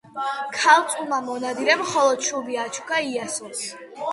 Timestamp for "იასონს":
3.13-3.63